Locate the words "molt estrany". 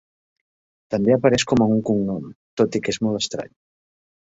3.09-3.55